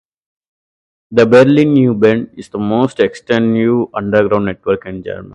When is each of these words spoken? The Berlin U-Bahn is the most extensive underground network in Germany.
The 1.11 1.27
Berlin 1.27 1.75
U-Bahn 1.75 2.31
is 2.35 2.49
the 2.49 2.57
most 2.57 2.99
extensive 2.99 3.85
underground 3.93 4.45
network 4.45 4.87
in 4.87 5.03
Germany. 5.03 5.29